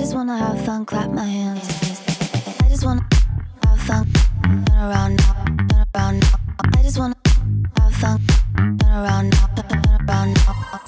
[0.00, 1.68] just wanna have fun, clap my hands.
[2.64, 3.04] I just wanna
[3.64, 4.10] have fun,
[4.42, 6.38] turn around now, turn around now.
[6.78, 7.16] I just wanna
[7.78, 8.18] have fun,
[8.56, 10.80] turn around now, turn around now.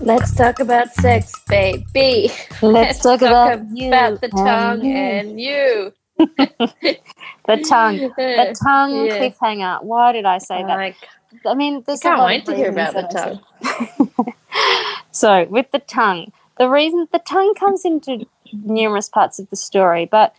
[0.00, 2.30] Let's talk about sex, baby.
[2.60, 4.94] Let's talk about you about the and tongue you.
[4.96, 5.92] and you.
[7.48, 7.96] The tongue.
[7.96, 9.18] The tongue Yeah.
[9.18, 9.82] cliffhanger.
[9.84, 10.76] Why did I say that?
[10.76, 10.96] Like,
[11.46, 14.34] I mean, there's a can't lot wait of to hear about the that I said.
[15.12, 20.06] so, with the tongue, the reason the tongue comes into numerous parts of the story,
[20.06, 20.34] but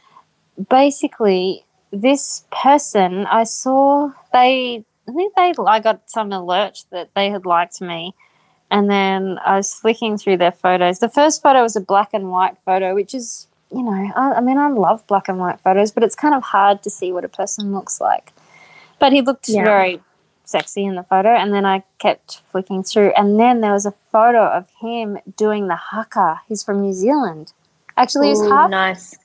[0.69, 7.29] basically, this person I saw, they, I think they, I got some alert that they
[7.29, 8.13] had liked me.
[8.71, 10.99] And then I was flicking through their photos.
[10.99, 14.41] The first photo was a black and white photo, which is, you know, I, I
[14.41, 17.25] mean, I love black and white photos, but it's kind of hard to see what
[17.25, 18.31] a person looks like.
[18.99, 19.63] But he looked Yeah.
[19.63, 20.01] very
[20.49, 21.30] sexy in the photo.
[21.30, 23.12] And then I kept flicking through.
[23.16, 26.41] And then there was a photo of him doing the haka.
[26.48, 27.53] He's from New Zealand.
[27.95, 29.17] Actually, he's half, nice.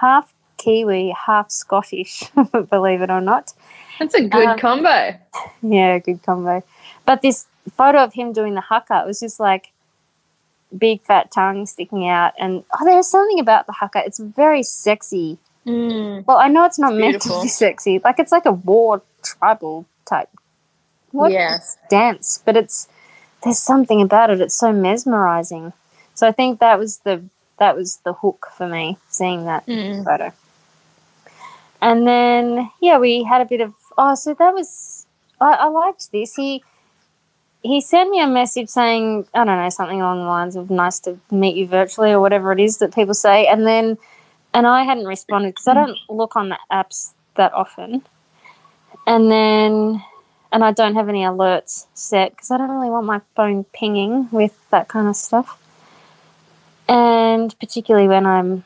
[0.00, 2.24] half Kiwi, half Scottish,
[2.70, 3.52] believe it or not.
[3.98, 5.18] That's a good Um, combo.
[5.62, 6.62] Yeah, good combo.
[7.06, 9.72] But this photo of him doing the haka, it was just like
[10.76, 12.34] big fat tongue sticking out.
[12.38, 14.02] And oh, there's something about the haka.
[14.04, 15.38] It's very sexy.
[15.66, 16.26] Mm.
[16.26, 18.00] Well, I know it's not It's meant to be sexy.
[18.04, 20.28] Like it's like a war tribal type
[21.18, 21.76] what Yes.
[21.90, 22.88] dance, but it's
[23.42, 24.40] there's something about it.
[24.40, 25.72] It's so mesmerizing.
[26.14, 27.24] So I think that was the
[27.58, 30.04] that was the hook for me seeing that Mm.
[30.04, 30.32] photo.
[31.80, 35.06] And then yeah, we had a bit of oh, so that was
[35.40, 36.34] I, I liked this.
[36.34, 36.62] He
[37.62, 41.00] he sent me a message saying I don't know something along the lines of nice
[41.00, 43.98] to meet you virtually or whatever it is that people say, and then
[44.54, 48.02] and I hadn't responded because I don't look on the apps that often,
[49.06, 50.02] and then
[50.52, 54.28] and I don't have any alerts set because I don't really want my phone pinging
[54.30, 55.60] with that kind of stuff.
[56.88, 58.64] And particularly when I'm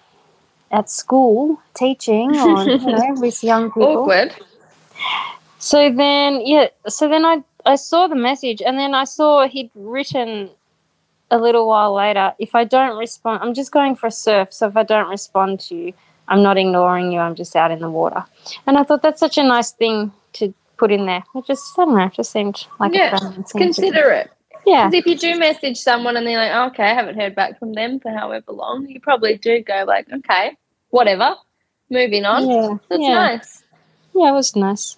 [0.71, 3.99] at school teaching or you know with young people.
[3.99, 4.35] Awkward.
[5.59, 6.69] So then, yeah.
[6.89, 10.51] So then I I saw the message, and then I saw he'd written
[11.31, 12.35] a little while later.
[12.39, 14.53] If I don't respond, I'm just going for a surf.
[14.53, 15.93] So if I don't respond to you,
[16.29, 17.21] I'm not ignoring you.
[17.21, 18.25] I'm just out in the water.
[18.67, 21.23] And I thought that's such a nice thing to put in there.
[21.37, 22.07] It just I don't know.
[22.07, 24.33] It just seemed like Yeah, a friendly It's thing considerate.
[24.67, 24.89] Yeah.
[24.89, 27.57] Because if you do message someone and they're like, "Oh, okay, I haven't heard back
[27.61, 30.57] from them for however long, you probably do go like, okay,
[30.91, 31.37] whatever,
[31.89, 32.51] moving on.
[32.51, 32.77] Yeah.
[32.89, 33.15] That's yeah.
[33.15, 33.63] nice.
[34.13, 34.97] Yeah, it was nice.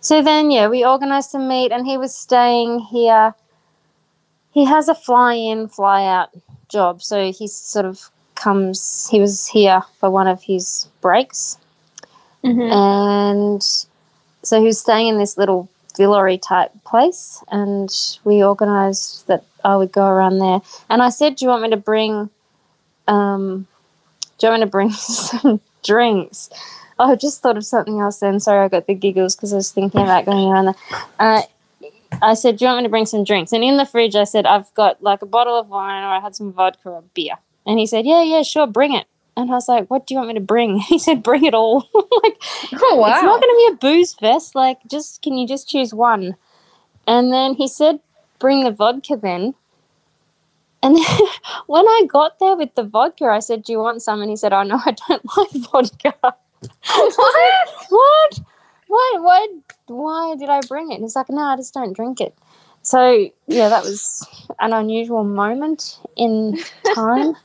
[0.00, 3.34] So then, yeah, we organised a meet, and he was staying here.
[4.52, 6.30] He has a fly in, fly out
[6.68, 7.02] job.
[7.02, 11.58] So he sort of comes, he was here for one of his breaks.
[12.42, 12.72] Mhm.
[12.72, 13.62] And
[14.42, 17.42] so he was staying in this little villary type place.
[17.48, 17.90] And
[18.24, 20.60] we organised that I would go around there.
[20.88, 22.30] And I said, Do you want me to bring,
[23.08, 23.66] um,
[24.38, 26.50] do you want me to bring some drinks?
[26.98, 28.38] I just thought of something else then.
[28.38, 30.74] Sorry, I got the giggles because I was thinking about going around there.
[31.18, 31.42] Uh,
[32.20, 33.52] I said, Do you want me to bring some drinks?
[33.52, 36.20] And in the fridge, I said, I've got like a bottle of wine or I
[36.20, 37.34] had some vodka or beer.
[37.66, 39.06] And he said, Yeah, yeah, sure, bring it.
[39.36, 40.78] And I was like, What do you want me to bring?
[40.88, 41.88] He said, Bring it all.
[41.94, 42.36] like,
[42.74, 43.08] Oh wow.
[43.08, 44.54] it's not going to be a booze fest.
[44.54, 46.36] Like, just can you just choose one?
[47.06, 48.00] And then he said,
[48.38, 49.54] Bring the vodka then.
[50.82, 51.04] And then
[51.66, 54.20] when I got there with the vodka, I said, Do you want some?
[54.20, 56.14] And he said, Oh, no, I don't like vodka.
[56.22, 57.68] what?
[57.88, 58.40] what?
[58.88, 59.48] Why, why,
[59.86, 60.96] why did I bring it?
[60.96, 62.34] And he's like, No, I just don't drink it.
[62.82, 64.26] So, yeah, that was
[64.58, 66.58] an unusual moment in
[66.94, 67.36] time.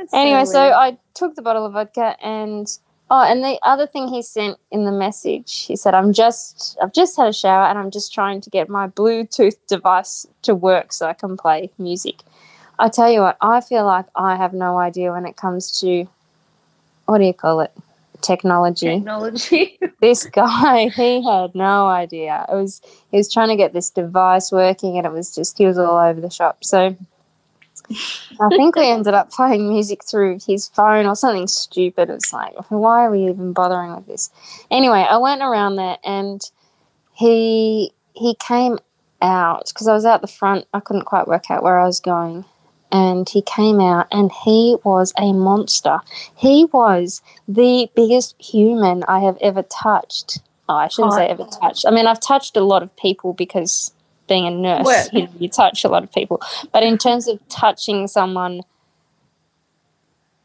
[0.00, 0.72] That's anyway, so weird.
[0.72, 2.66] I took the bottle of vodka and
[3.10, 6.94] oh, and the other thing he sent in the message, he said, "I'm just, I've
[6.94, 10.92] just had a shower and I'm just trying to get my Bluetooth device to work
[10.94, 12.22] so I can play music."
[12.78, 16.08] I tell you what, I feel like I have no idea when it comes to
[17.04, 17.72] what do you call it,
[18.22, 19.78] technology technology.
[20.00, 22.80] this guy he had no idea it was
[23.10, 25.96] he was trying to get this device working and it was just he was all
[25.96, 26.96] over the shop so
[28.40, 32.10] i think we ended up playing music through his phone or something stupid.
[32.10, 34.30] It's like why are we even bothering with this?
[34.70, 36.40] Anyway i went around there and
[37.12, 38.78] he he came
[39.22, 40.66] out because i was out the front.
[40.72, 42.44] I couldn't quite work out where i was going.
[42.92, 46.00] And he came out and he was a monster.
[46.36, 50.40] He was the biggest human I have ever touched.
[50.68, 51.30] Oh, I shouldn't say oh.
[51.30, 51.84] ever touched.
[51.86, 53.92] I mean, I've touched a lot of people because
[54.30, 55.12] being a nurse, Work.
[55.12, 56.40] you, know, you touch a lot of people.
[56.72, 58.62] But in terms of touching someone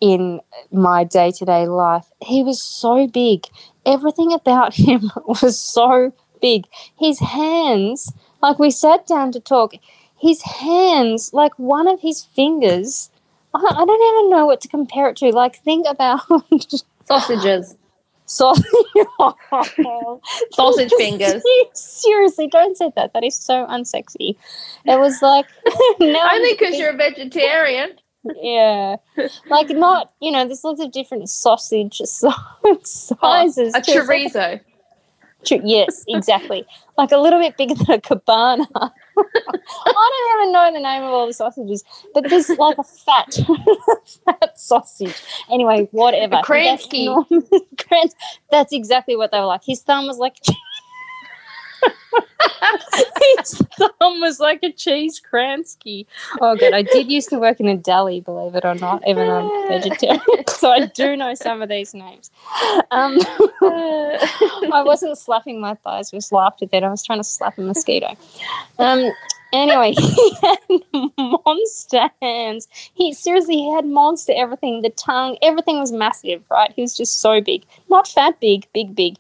[0.02, 0.42] in
[0.72, 3.46] my day to day life, he was so big.
[3.86, 6.12] Everything about him was so
[6.42, 6.66] big.
[7.00, 8.12] His hands,
[8.42, 9.76] like we sat down to talk,
[10.20, 13.12] his hands, like one of his fingers,
[13.54, 15.30] I I don't even know what to compare it to.
[15.30, 16.22] Like, think about
[17.06, 17.78] Sausages.
[18.26, 18.66] Sausage.
[20.52, 21.42] Sausage fingers.
[21.74, 23.14] Seriously, don't say that.
[23.14, 24.36] That is so unsexy.
[24.86, 25.46] It was like
[26.00, 27.92] now Only because you're a vegetarian.
[28.42, 28.96] yeah,
[29.50, 30.46] like not you know.
[30.46, 32.28] There's lots of different sausage si-
[32.84, 33.12] sizes.
[33.22, 34.60] Oh, a like chorizo.
[34.60, 34.64] Tr-
[35.52, 36.66] Yes, exactly.
[36.98, 38.68] like a little bit bigger than a cabana.
[38.76, 38.92] I
[39.86, 41.84] don't even know the name of all the sausages,
[42.14, 43.38] but there's like a fat,
[44.26, 45.16] fat sausage.
[45.52, 46.38] Anyway, whatever.
[46.38, 47.26] Kransky.
[47.90, 48.16] That's,
[48.52, 49.64] that's exactly what they were like.
[49.66, 50.38] His thumb was like.
[53.38, 56.06] His thumb was like a cheese Kransky.
[56.42, 59.28] Oh god, I did used to work in a deli, believe it or not, even
[59.28, 60.22] though I'm vegetarian.
[60.48, 62.32] so I do know some of these names.
[62.92, 63.18] Um,
[63.62, 66.84] I wasn't slapping my thighs, just laughed at that.
[66.84, 68.16] I was trying to slap a mosquito.
[68.80, 69.12] Um
[69.54, 70.60] anyway, he had
[71.18, 72.68] monster hands.
[72.94, 74.82] He seriously he had monster everything.
[74.82, 76.72] The tongue, everything was massive, right?
[76.76, 77.66] He was just so big.
[77.90, 79.18] Not fat big, big, big.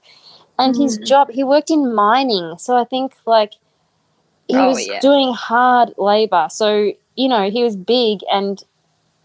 [0.57, 1.05] And his Mm.
[1.05, 2.57] job, he worked in mining.
[2.57, 3.53] So I think like
[4.47, 4.99] he Oh, was yeah.
[4.99, 6.47] doing hard labor.
[6.49, 8.63] So, you know, he was big and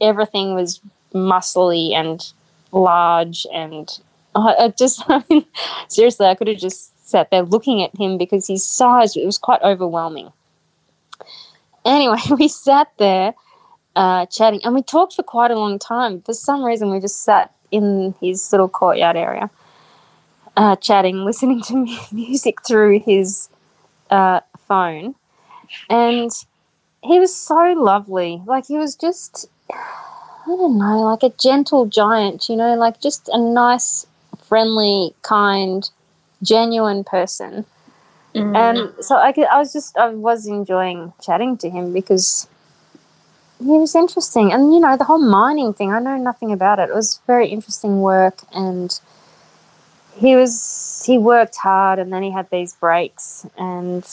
[0.01, 0.81] everything was
[1.15, 2.33] muscly and
[2.73, 3.99] large and
[4.35, 5.45] I, I just I mean,
[5.89, 9.39] seriously I could have just sat there looking at him because his size it was
[9.39, 10.33] quite overwhelming.
[11.85, 13.35] Anyway, we sat there
[13.97, 16.23] uh, chatting and we talked for quite a long time.
[16.23, 19.51] For some reason, we just sat in his little courtyard area,
[20.57, 23.49] uh, chatting, listening to music through his
[24.11, 25.15] uh, phone,
[25.89, 26.31] and
[27.03, 28.43] he was so lovely.
[28.47, 32.49] Like he was just, I don't know, like a gentle giant.
[32.49, 34.07] You know, like just a nice,
[34.49, 35.89] friendly, kind,
[36.43, 37.65] genuine person.
[38.35, 38.57] Mm.
[38.57, 42.49] And so I, could, I was just, I was enjoying chatting to him because
[43.59, 44.53] he was interesting.
[44.53, 46.91] And, you know, the whole mining thing, I know nothing about it.
[46.91, 48.43] It was very interesting work.
[48.53, 48.99] And
[50.17, 53.47] he was, he worked hard and then he had these breaks.
[53.57, 54.07] And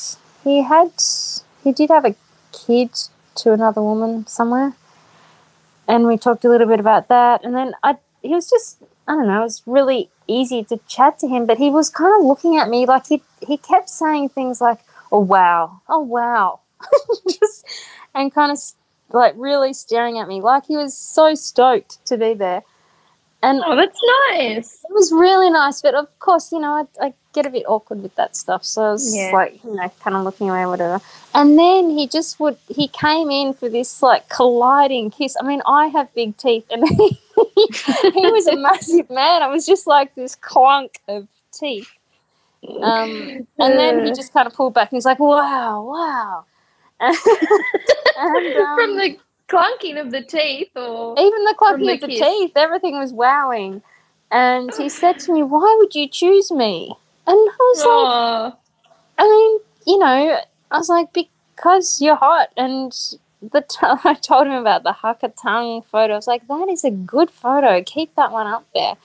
[0.44, 0.92] he had,
[1.64, 2.16] he did have a
[2.52, 2.92] kid
[3.36, 4.74] to another woman somewhere.
[5.88, 7.44] And we talked a little bit about that.
[7.44, 11.18] And then I, he was just, I don't know, it was really easy to chat
[11.20, 14.30] to him, but he was kind of looking at me like he he kept saying
[14.30, 14.80] things like,
[15.12, 16.60] "Oh wow, oh wow,"
[17.28, 17.66] just
[18.14, 18.60] and kind of
[19.10, 22.64] like really staring at me like he was so stoked to be there.
[23.44, 24.00] And Oh, that's
[24.32, 24.84] nice.
[24.90, 28.02] it was really nice, but of course, you know, I, I get a bit awkward
[28.04, 28.66] with that stuff.
[28.66, 29.32] So I was Yeah.
[29.32, 31.02] like, you know, kind of looking away, whatever.
[31.36, 35.38] And then he just would, he came in for this like colliding kiss.
[35.40, 37.20] I mean, I have big teeth, and he,
[38.14, 39.44] he was a massive man.
[39.44, 41.90] I was just like this clunk of teeth.
[42.82, 46.46] Um, and then he just kind of pulled back and he's like, wow, wow.
[47.00, 49.18] and, um, From the
[49.48, 52.20] clunking of the teeth, or even the clunking the of the kiss.
[52.20, 53.82] teeth, everything was wowing.
[54.32, 56.96] And he said to me, Why would you choose me?
[57.26, 58.58] And I was like, oh,
[59.18, 60.40] I mean, you know,
[60.72, 62.50] I was like, Because you're hot.
[62.58, 62.92] And
[63.42, 66.14] the t- I told him about the haka tongue photo.
[66.14, 67.82] I was like, That is a good photo.
[67.84, 68.96] Keep that one up there.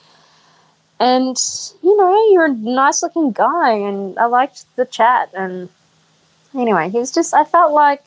[0.99, 1.37] And,
[1.83, 3.73] you know, you're a nice looking guy.
[3.73, 5.31] And I liked the chat.
[5.35, 5.69] And
[6.55, 8.05] anyway, he was just, I felt like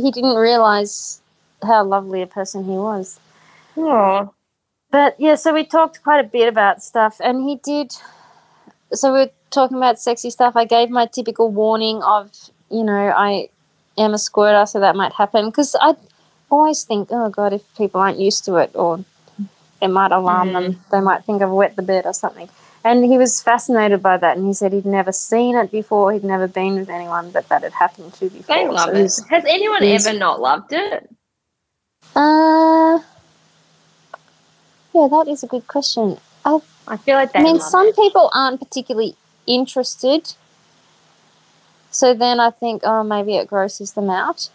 [0.00, 1.20] he didn't realize
[1.62, 3.18] how lovely a person he was.
[3.76, 4.32] oh,
[4.90, 7.92] But yeah, so we talked quite a bit about stuff, and he did.
[8.92, 10.56] So we are talking about sexy stuff.
[10.56, 13.48] I gave my typical warning of, you know, I
[13.98, 15.46] am a squirter, so that might happen.
[15.46, 15.94] Because I
[16.50, 19.04] always think, oh god, if people aren't used to it, or
[19.82, 20.90] it might alarm them, mm.
[20.90, 22.48] they might think I've wet the bed or something.
[22.84, 26.12] And he was fascinated by that, and he said he'd never seen it before.
[26.12, 28.56] He'd never been with anyone that that had happened to before.
[28.56, 29.12] they So love he it.
[29.30, 31.10] Has anyone ever not loved it?
[32.14, 33.00] Uh,
[34.94, 36.18] yeah, that is a good question.
[36.44, 37.96] I I feel like I mean, some it.
[37.96, 39.16] people aren't particularly
[39.46, 40.34] interested.
[41.90, 44.50] So then I think, oh, maybe it grosses them out.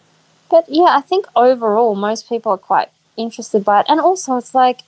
[0.49, 3.85] But yeah, I think overall, most people are quite interested by it.
[3.89, 4.81] And also, it's like,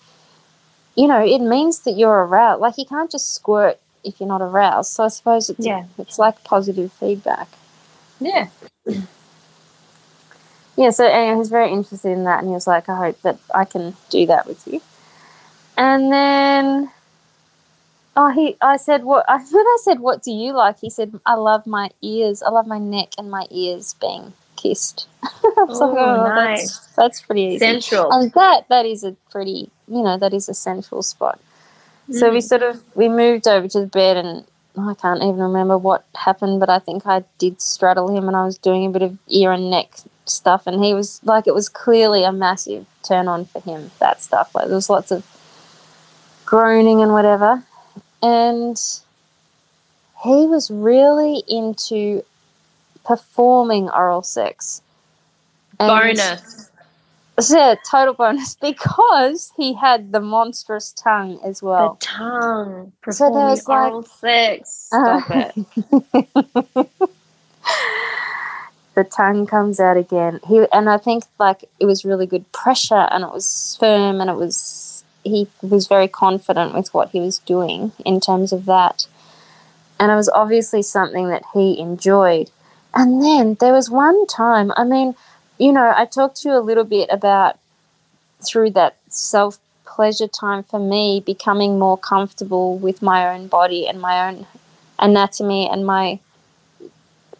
[0.96, 2.62] you know, it means that you're aroused.
[2.62, 4.92] Like, you can't just squirt if you're not aroused.
[4.92, 5.86] So I suppose it's, Yeah.
[5.98, 7.48] it's like positive feedback.
[8.20, 8.48] Yeah.
[10.78, 13.22] Yeah, so anyway, he was very interested in that, and he was like, I hope
[13.22, 14.82] that I can do that with you.
[15.78, 16.92] And then,
[18.18, 20.80] oh, he, I said, what, I, when I said, what do you like?
[20.80, 24.34] He said, I love my ears, I love my neck and my ears being
[24.70, 26.78] was like, "Oh, nice.
[26.80, 27.60] That's, that's pretty easy.
[27.60, 28.12] Sensual.
[28.12, 31.40] And that, that is a pretty, you know, that is a central spot.
[32.12, 32.34] So Mm.
[32.34, 34.46] we sort of, we moved over to the bed and
[34.78, 38.46] I can't even remember what happened, but I think I did straddle him and I
[38.46, 39.90] was doing a bit of ear and neck
[40.26, 43.92] stuff, and he was like, it was clearly a massive turn on for him.
[44.00, 45.24] That stuff, like there was lots of
[46.46, 47.64] groaning and whatever,
[48.22, 48.78] and
[50.24, 52.24] he was really into
[53.06, 54.82] performing oral sex.
[55.80, 56.70] And- Bonus.
[57.52, 61.98] yeah, total bonus because he had the monstrous tongue as well.
[62.00, 62.92] the tongue.
[63.12, 64.90] So Performing like- oral sex.
[64.92, 66.90] Uh, Stop it.
[68.96, 70.40] the tongue comes out again.
[70.48, 74.30] He and I think like it was really good pressure and it was firm and
[74.30, 79.08] it was he was very confident with what he was doing in terms of that.
[80.00, 82.52] And it was obviously something that he enjoyed.
[82.96, 85.16] And then there was one time, I mean,
[85.58, 87.60] you know, I talked to you a little bit about
[88.46, 94.02] through that self pleasure time for me becoming more comfortable with my own body and
[94.02, 94.46] my own
[95.00, 96.20] anatomy and my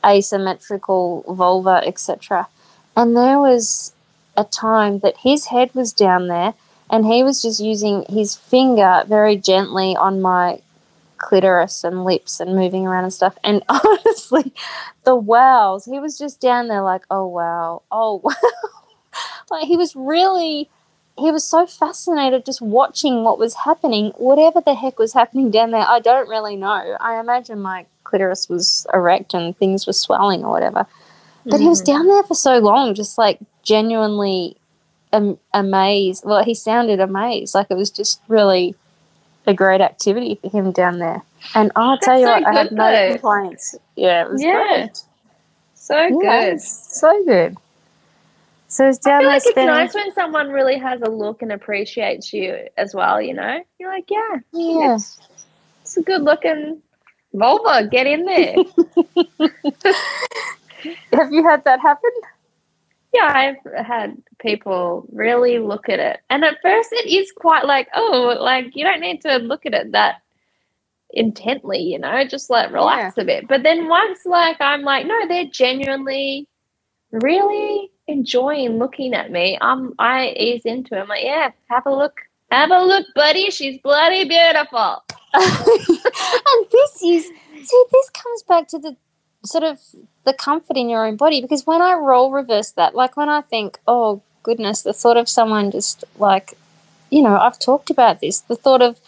[0.06, 2.48] asymmetrical vulva, etc.
[2.96, 3.94] And there was
[4.38, 6.54] a time that his head was down there
[6.90, 10.60] and he was just using his finger very gently on my
[11.26, 13.36] clitoris and lips and moving around and stuff.
[13.44, 14.54] And honestly,
[15.04, 18.34] the wows, he was just down there like, oh wow, oh wow.
[19.50, 20.70] like he was really
[21.18, 25.72] he was so fascinated just watching what was happening, whatever the heck was happening down
[25.72, 25.86] there.
[25.88, 26.98] I don't really know.
[27.00, 30.86] I imagine my clitoris was erect and things were swelling or whatever.
[31.46, 31.86] But he was Mhm.
[31.86, 34.58] down there for so long, just like genuinely
[35.14, 36.26] am- amazed.
[36.26, 37.56] Well, he sounded amazed.
[37.56, 38.76] Like it was just really
[39.48, 41.22] a great activity for him down there.
[41.54, 43.12] And I'll tell you That's what, I had no though.
[43.14, 43.76] complaints.
[43.96, 44.78] Yeah, it was Yeah.
[44.80, 45.04] great.
[45.76, 46.62] So Yeah, good.
[46.62, 47.58] so good.
[48.68, 51.52] So it's I feel there like it's nice when someone really has a look and
[51.52, 53.64] appreciates you as well, you know?
[53.80, 54.96] You're like, yeah, yeah.
[54.96, 55.20] it's,
[55.82, 56.82] it's a good looking
[57.34, 57.88] vulva.
[57.88, 58.56] Get in there.
[61.14, 62.12] Have you had that happen?
[63.16, 66.20] Yeah, I've had people really look at it.
[66.30, 69.74] And at first it is quite like, oh, like you don't need to look at
[69.76, 70.18] it that
[71.12, 73.48] intently, you know, just like relax a bit.
[73.48, 76.50] But then once like I'm like, no, they're genuinely
[77.12, 79.58] really enjoying looking at me.
[79.62, 81.02] Um I ease into it.
[81.02, 82.18] I'm like, yeah, have a look.
[82.52, 83.52] Have a look, buddy.
[83.52, 85.04] She's bloody beautiful.
[85.34, 87.26] and this is
[87.64, 88.96] see this comes back to the
[89.46, 89.80] sort of
[90.24, 93.42] the comfort in your own body because when I roll reverse that, like when I
[93.42, 96.56] think, oh goodness, the thought of someone just like,
[97.10, 99.00] you know, I've talked about this, the thought of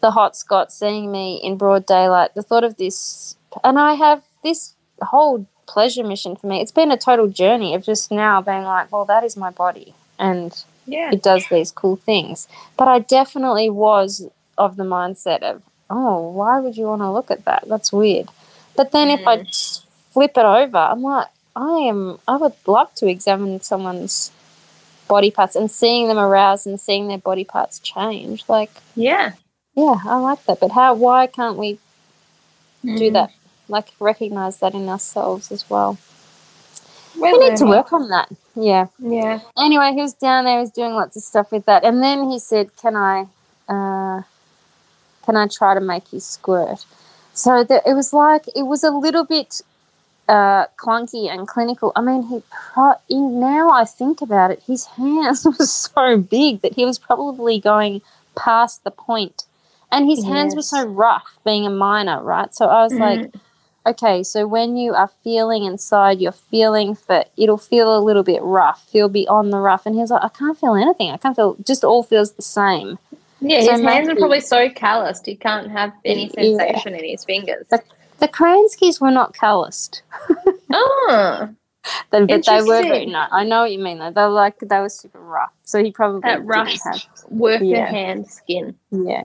[0.00, 4.22] the hot Scot seeing me in broad daylight, the thought of this, and I have
[4.42, 6.60] this whole pleasure mission for me.
[6.60, 9.94] It's been a total journey of just now being like, well, that is my body,
[10.18, 10.52] and
[10.86, 11.10] Yeah.
[11.12, 12.46] it does these cool things.
[12.76, 17.30] But I definitely was of the mindset of, oh, why would you want to look
[17.30, 17.64] at that?
[17.66, 18.28] That's weird.
[18.76, 19.44] But then if I
[20.12, 24.30] flip it over, I'm like, I am, I would love to examine someone's
[25.08, 28.44] body parts and seeing them aroused and seeing their body parts change.
[28.48, 29.32] Like, Yeah.
[29.74, 30.60] yeah, I like that.
[30.60, 31.78] But how, why can't we
[32.84, 32.98] Mm.
[32.98, 33.30] do that?
[33.68, 35.96] Like, recognize that in ourselves as well.
[37.16, 38.28] We're We need to work on that.
[38.54, 38.86] Yeah.
[38.98, 39.40] Yeah.
[39.56, 42.30] anyway, he was down there, he was doing lots of stuff with that, and then
[42.30, 43.26] he said, "Can I,
[43.68, 44.22] uh,
[45.24, 46.84] can I try to make you squirt?"
[47.36, 49.60] So the, it was like it was a little bit
[50.26, 51.92] uh, clunky and clinical.
[51.94, 56.62] I mean, he pro- in, now I think about it, his hands were so big
[56.62, 58.00] that he was probably going
[58.34, 59.44] past the point,
[59.92, 62.54] and his hands were so rough, being a miner, right?
[62.54, 63.34] So I was like,
[63.86, 68.42] okay, so when you are feeling inside, you're feeling for it'll feel a little bit
[68.42, 69.84] rough, feel beyond the rough.
[69.84, 71.10] And he was like, I can't feel anything.
[71.10, 72.98] I can't feel just all feels the same.
[73.40, 76.56] Yeah, So his hands are probably so calloused he can't have any Yeah.
[76.56, 77.66] sensation in his fingers.
[77.70, 77.84] But-
[78.18, 80.02] The Kranskis were not calloused.
[80.72, 81.48] Oh,
[82.10, 84.10] They- but they were very I know what you mean though.
[84.10, 85.52] They were like they were super rough.
[85.64, 87.86] So he probably that rough have worker Yeah.
[87.86, 88.74] hand skin.
[88.90, 89.22] Yeah.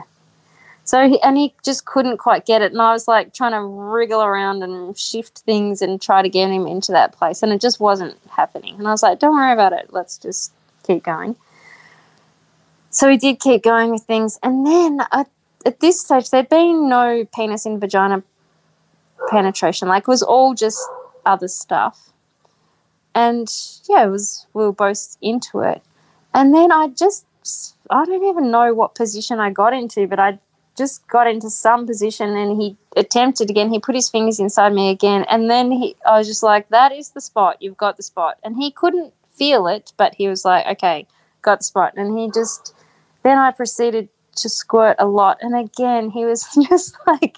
[0.84, 3.62] So he, and he just couldn't quite get it, and I was like trying to
[3.62, 7.62] wriggle around and shift things and try to get him into that place, and it
[7.62, 8.76] just wasn't happening.
[8.78, 9.88] And I was like, "Don't worry about it.
[9.92, 10.52] Let's just
[10.86, 11.36] keep going."
[12.92, 15.30] So we did keep going with things, and then at,
[15.66, 18.22] at this stage, there'd been no penis in vagina
[19.30, 19.88] penetration.
[19.88, 20.80] Like it was all just
[21.26, 22.12] other stuff,
[23.16, 23.48] and
[23.90, 25.82] yeah, it was we were both into it.
[26.34, 27.26] And then I just
[27.90, 30.40] I don't even know what position I got into, but I
[30.78, 33.72] just got into some position and he attempted again.
[33.72, 35.26] He put his fingers inside me again.
[35.30, 37.58] And then he, I was just like, that is the spot.
[37.60, 38.38] You've got the spot.
[38.44, 41.08] And he couldn't feel it, but he was like, okay,
[41.42, 41.94] got the spot.
[41.96, 42.74] And he just,
[43.24, 45.38] then I proceeded to squirt a lot.
[45.42, 47.38] And again, he was just like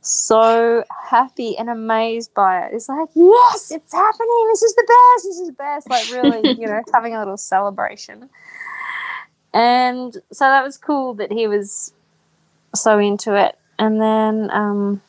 [0.00, 2.74] so happy and amazed by it.
[2.74, 4.48] It's like, yes, it's happening.
[4.50, 5.24] This is the best.
[5.24, 5.90] This is the best.
[5.90, 8.28] Like, really, you know, having a little celebration.
[9.54, 11.92] And so that was cool that he was
[12.74, 13.58] so into it.
[13.78, 15.02] And then, um,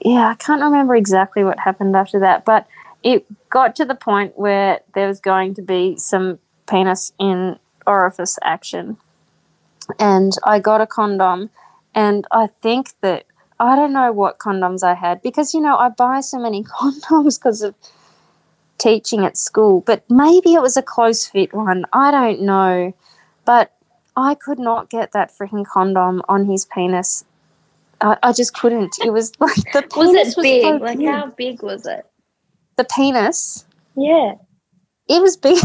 [0.00, 2.66] yeah, I can't remember exactly what happened after that, but
[3.02, 6.38] it got to the point where there was going to be some
[6.70, 8.96] penis in orifice action.
[9.98, 11.50] And I got a condom,
[11.94, 13.24] and I think that
[13.58, 17.38] I don't know what condoms I had because you know I buy so many condoms
[17.38, 17.74] because of
[18.78, 21.84] teaching at school, but maybe it was a close fit one.
[21.92, 22.94] I don't know,
[23.44, 23.74] but
[24.16, 27.24] I could not get that freaking condom on his penis.
[28.00, 28.96] I, I just couldn't.
[29.04, 30.62] It was like the penis Was it was big?
[30.62, 31.08] so like big.
[31.08, 32.06] how big was it?
[32.80, 33.66] the penis.
[33.94, 34.34] Yeah.
[35.08, 35.58] It was big.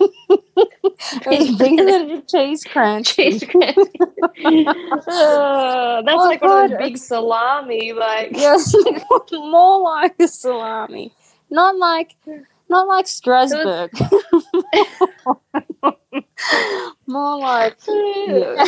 [0.30, 3.08] it was bigger than a cheese crunch.
[3.16, 3.76] Cheese crunch.
[3.76, 8.74] oh, that's Oh, like one of those big salami, like Yes,
[9.32, 11.12] more like a salami,
[11.50, 12.16] not like
[12.70, 13.90] not like Strasbourg.
[17.06, 17.76] more like.
[17.86, 18.64] Yeah.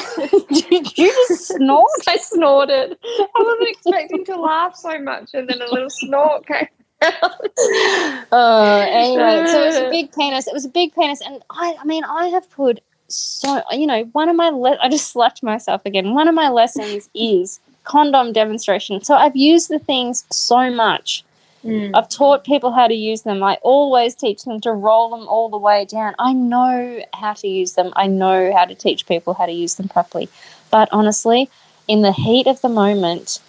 [0.49, 1.91] Did you just snort?
[2.09, 2.97] I snorted.
[3.05, 6.69] I wasn't expecting to laugh so much, and then a little snort came.
[8.33, 10.47] Uh, anyway, so it was a big penis.
[10.47, 12.81] It was a big penis, and I, I mean, I have put
[13.11, 16.15] so, you know, one of my, le- I just slapped myself again.
[16.15, 19.03] One of my lessons is condom demonstration.
[19.03, 21.25] So I've used the things so much.
[21.65, 21.91] Mm.
[21.95, 23.43] I've taught people how to use them.
[23.43, 26.15] I always teach them to roll them all the way down.
[26.19, 27.93] I know how to use them.
[27.97, 30.29] I know how to teach people how to use them properly.
[30.71, 31.51] But honestly,
[31.89, 33.41] in the heat of the moment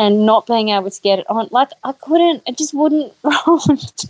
[0.00, 3.60] and not being able to get it on, like I couldn't, it just wouldn't roll.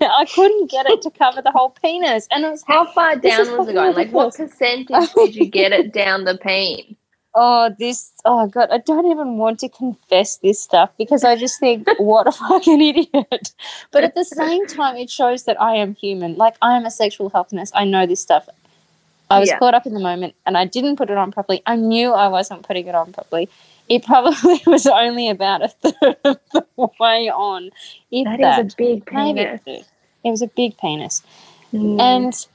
[0.00, 2.28] I couldn't get it to cover the whole penis.
[2.30, 3.94] And it was, How far down was it going?
[3.96, 6.96] Like, what percentage did you get it down the peen?
[7.34, 11.58] oh, this, oh God, I don't even want to confess this stuff because I just
[11.58, 13.52] think, what a fucking idiot.
[13.90, 16.36] But at the same time, it shows that I am human.
[16.36, 17.72] Like, I am a sexual health nurse.
[17.74, 18.48] I know this stuff.
[19.28, 19.58] I was Yeah.
[19.58, 21.62] caught up in the moment and I didn't put it on properly.
[21.66, 23.48] I knew I wasn't putting it on properly.
[23.90, 27.70] It probably was only about a third of the way on.
[28.10, 29.60] If That that, is a big penis.
[29.66, 31.22] It was a big penis.
[31.74, 32.00] Mm.
[32.00, 32.46] And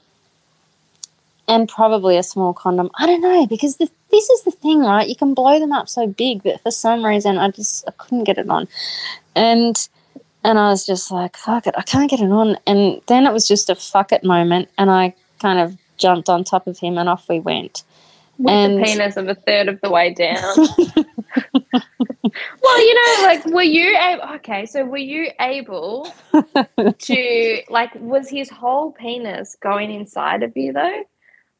[1.47, 2.89] and probably a small condom.
[2.95, 5.07] I don't know because the, this is the thing, right?
[5.07, 8.23] You can blow them up so big, but for some reason, I just I couldn't
[8.23, 8.67] get it on,
[9.35, 9.75] and
[10.43, 12.57] and I was just like, fuck it, I can't get it on.
[12.65, 16.45] And then it was just a fuck it moment, and I kind of jumped on
[16.45, 17.83] top of him, and off we went.
[18.37, 20.53] With and- the penis of a third of the way down.
[22.61, 24.23] well, you know, like, were you able?
[24.35, 26.11] Okay, so were you able
[26.99, 27.91] to like?
[27.95, 31.03] Was his whole penis going inside of you though?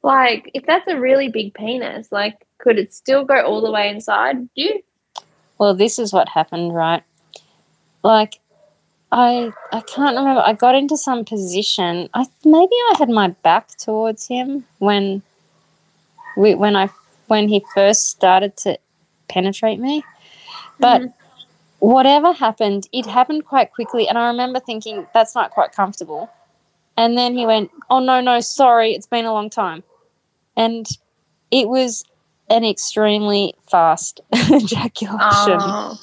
[0.04, 3.90] Like, if that's a really big penis, like, could it still go all the way
[3.90, 4.82] inside you?
[5.58, 7.04] Well, this is what happened, right?
[8.04, 8.40] Like,
[9.12, 10.44] I I can't remember.
[10.46, 12.10] I got into some position.
[12.14, 15.22] I maybe I had my back towards him when
[16.36, 16.90] we when I
[17.28, 18.78] when he first started to
[19.28, 20.04] penetrate me.
[20.80, 21.14] But Mhm.
[21.80, 26.30] whatever happened, it happened quite quickly, and I remember thinking that's not quite comfortable.
[26.98, 29.84] And then he went, "Oh no, no, sorry, it's been a long time,"
[30.56, 30.88] and
[31.52, 32.04] it was
[32.50, 34.22] an extremely fast
[34.52, 35.62] ejaculation.
[35.64, 35.98] Oh,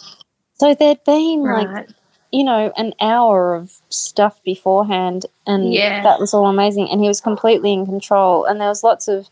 [0.55, 1.88] So there'd been like,
[2.31, 6.03] you know, an hour of stuff beforehand, and Yeah.
[6.03, 6.88] that was all amazing.
[6.90, 8.45] And he was completely in control.
[8.45, 9.29] And there was lots of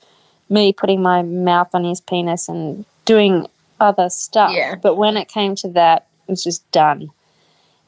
[0.51, 3.47] me putting my mouth on his penis and doing
[3.81, 4.53] other stuff.
[4.53, 4.75] Yeah.
[4.75, 7.11] But when it came to that, it was just done.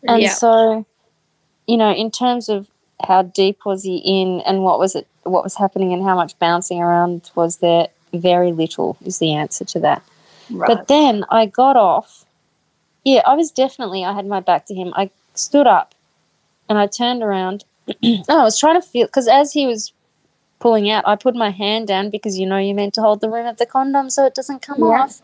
[0.09, 0.33] And yeah.
[0.33, 0.87] so,
[1.67, 2.69] you know, in terms of
[3.07, 6.39] how deep was he in and what was it, what was happening and how much
[6.39, 10.03] bouncing around was there, very little is the answer to that.
[10.51, 10.69] right.
[10.69, 12.25] But then I got off.
[13.05, 14.93] Yeah, I was definitely, I had my back to him.
[14.95, 15.95] I stood up
[16.69, 17.65] and I turned around.
[18.03, 19.93] and oh, I was trying to feel, because as he was
[20.63, 23.29] pulling out, I put my hand down because you know you're meant to hold the
[23.29, 25.03] rim of the condom so it doesn't come Yeah.
[25.03, 25.21] off.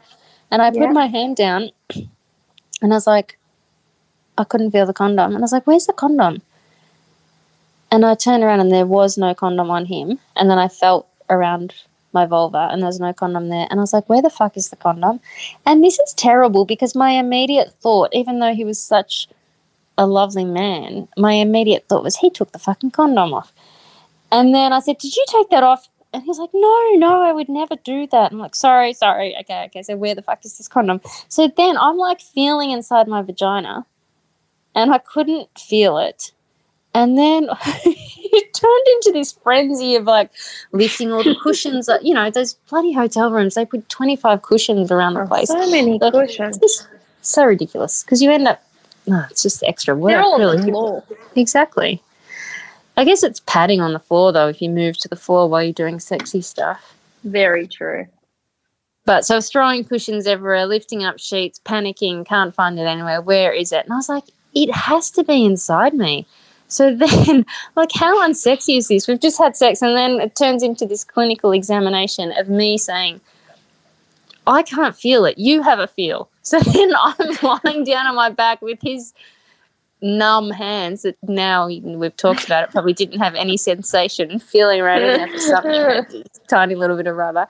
[0.50, 0.92] And I put Yeah.
[1.00, 1.70] my hand down
[2.82, 3.38] and I was like,
[4.36, 5.30] I couldn't feel the condom.
[5.34, 6.42] And I was like, where's the condom?
[7.92, 10.18] And I turned around and there was no condom on him.
[10.34, 11.72] And then I felt around
[12.12, 13.68] my vulva and there was no condom there.
[13.70, 15.20] And I was like, where the fuck is the condom?
[15.64, 19.28] And this is terrible because my immediate thought, even though he was such
[19.96, 23.52] a lovely man, my immediate thought was he took the fucking condom off.
[24.30, 25.88] And then I said, Did you take that off?
[26.12, 28.32] And he's like, No, no, I would never do that.
[28.32, 29.36] I'm like, Sorry, sorry.
[29.40, 29.82] Okay, okay.
[29.82, 31.00] So where the fuck is this condom?
[31.28, 33.86] So then I'm like feeling inside my vagina
[34.74, 36.32] and I couldn't feel it.
[36.94, 37.48] And then
[37.84, 40.30] it turned into this frenzy of like
[40.72, 41.88] lifting all the cushions.
[42.02, 45.48] You know, those bloody hotel rooms, they put 25 cushions around the place.
[45.48, 46.88] So many cushions.
[47.20, 48.62] So ridiculous because you end up,
[49.06, 50.12] no, it's just extra work.
[50.12, 51.04] They're all on the floor.
[51.36, 52.02] Exactly.
[52.98, 55.62] I guess it's padding on the floor though if you move to the floor while
[55.62, 56.96] you're doing sexy stuff.
[57.22, 58.06] Very true.
[59.04, 63.22] But so I was throwing cushions everywhere, lifting up sheets, panicking, can't find it anywhere.
[63.22, 63.84] Where is it?
[63.84, 66.26] And I was like, it has to be inside me.
[66.66, 69.06] So then, like, how unsexy is this?
[69.06, 73.20] We've just had sex, and then it turns into this clinical examination of me saying,
[74.46, 75.38] I can't feel it.
[75.38, 76.28] You have a feel.
[76.48, 79.12] So then I'm lying down on my back with his
[80.00, 85.02] numb hands that now we've talked about it probably didn't have any sensation feeling around
[85.02, 87.46] in there for something like tiny little bit of rubber.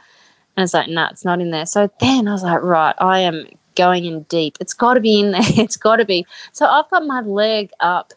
[0.57, 1.67] And it's like nah it's not in there.
[1.67, 4.57] So then i was like right i am going in deep.
[4.61, 5.43] It's got to be in there.
[5.57, 6.27] It's got to be.
[6.53, 8.15] So i've got my leg up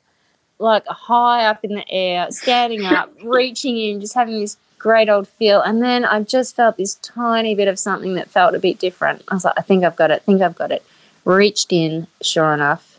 [0.60, 5.28] like high up in the air standing up reaching in just having this great old
[5.28, 5.62] feel.
[5.62, 9.24] And then i just felt this tiny bit of something that felt a bit different.
[9.28, 10.22] I was like i think i've got it.
[10.22, 10.84] I think i've got it.
[11.26, 12.91] Reached in sure enough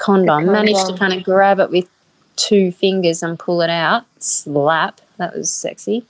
[0.00, 1.88] condom, The managed to kind of grab it with
[2.36, 6.04] two fingers and pull it out slap that was sexy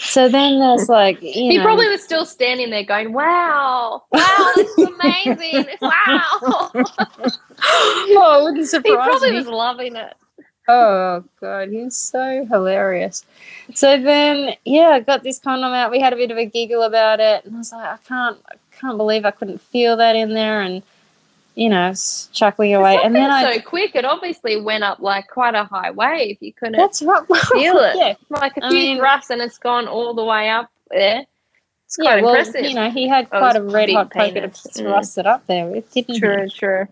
[0.00, 4.52] so then there's like you He know, probably was still standing there going, Wow, wow,
[4.56, 5.66] this is amazing.
[5.80, 6.70] Wow.
[7.62, 10.14] oh wouldn't surprise he probably me was loving it.
[10.68, 13.24] Oh god, he's so hilarious.
[13.74, 15.90] So then, yeah, I got this condom out.
[15.90, 18.38] We had a bit of a giggle about it, and I was like, I can't,
[18.50, 20.82] I can't believe I couldn't feel that in there, and
[21.60, 21.92] you know,
[22.32, 22.98] chuckling away.
[23.04, 23.94] And then I, so quick.
[23.94, 26.38] It obviously went up like quite a high wave.
[26.40, 27.96] You couldn't that's right, feel it.
[27.96, 31.26] Yeah, like a I few mean- and it's gone all the way up there.
[31.84, 32.12] It's yeah.
[32.12, 32.64] quite Well, impressive.
[32.64, 35.66] you know, he had Oh, quite a red hot poker to thrust it up there
[35.66, 36.18] with, didn't he?
[36.20, 36.88] true, true.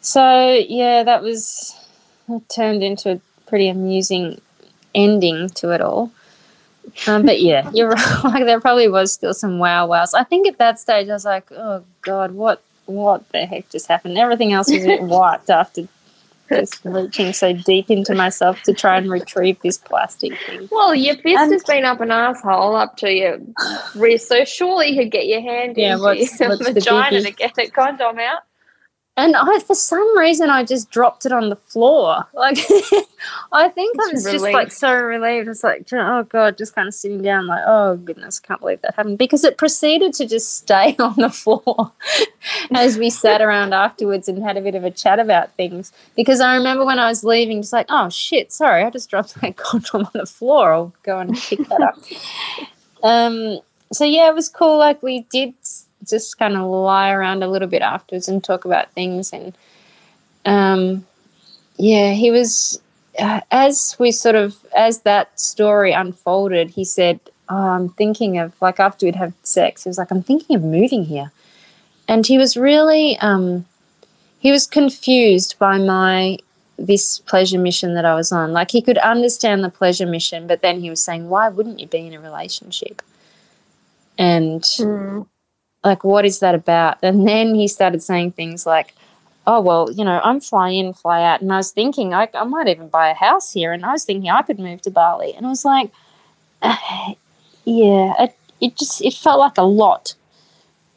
[0.00, 1.76] So yeah, that was
[2.48, 4.40] turned into a pretty amusing
[4.94, 6.10] ending to it all.
[7.06, 8.18] Um, but yeah, you're right.
[8.24, 10.14] Like there probably was still some wow wows.
[10.14, 13.86] I think at that stage I was like, oh god, what what the heck just
[13.88, 14.18] happened?
[14.18, 15.88] Everything else was a bit wiped after
[16.50, 20.68] just reaching so deep into myself to try and retrieve this plastic thing.
[20.70, 23.38] Well, your fist And- has been up an asshole up to your
[23.94, 27.30] wrist, so surely you could get your hand Yeah, into what's- your what's vagina to
[27.30, 28.42] get the condom out.
[29.16, 32.26] And I, for some reason, I just dropped it on the floor.
[32.34, 32.58] Like,
[33.52, 35.46] I think I was just like so relieved.
[35.46, 38.96] It's like, oh god, just kind of sitting down, like, oh goodness, can't believe that
[38.96, 39.18] happened.
[39.18, 41.92] Because it proceeded to just stay on the floor
[42.74, 45.92] as we sat around afterwards and had a bit of a chat about things.
[46.16, 49.40] Because I remember when I was leaving, just like, oh shit, sorry, I just dropped
[49.40, 50.72] my condom on the floor.
[50.72, 51.98] I'll go and pick that up.
[53.04, 53.60] um.
[53.92, 54.76] So yeah, it was cool.
[54.78, 55.54] Like we did
[56.06, 59.56] just kind of lie around a little bit afterwards and talk about things and
[60.44, 61.04] um
[61.76, 62.80] yeah he was
[63.18, 68.60] uh, as we sort of as that story unfolded he said oh, i'm thinking of
[68.60, 71.30] like after we'd had sex he was like i'm thinking of moving here.
[72.06, 73.64] And he was really um
[74.40, 76.38] he was confused by my
[76.76, 78.52] this pleasure mission that i was on.
[78.52, 81.86] Like he could understand the pleasure mission but then he was saying why wouldn't you
[81.86, 83.00] be in a relationship?
[84.18, 84.64] And
[85.84, 86.98] like what is that about?
[87.02, 88.94] And then he started saying things like
[89.46, 91.42] oh well you know i'm fly in fly out.
[91.42, 93.72] And i was thinking i, I might even buy a house here.
[93.72, 95.34] And i was thinking i could move to bali.
[95.34, 95.90] And i was like
[96.62, 100.14] yeah it, it just it felt like a lot